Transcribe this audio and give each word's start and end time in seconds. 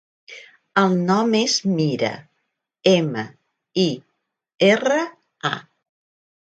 El 0.83 0.95
nom 1.09 1.35
és 1.39 1.57
Mira: 1.73 2.09
ema, 2.95 3.27
i, 3.85 3.87
erra, 4.73 5.01
a. 5.55 5.57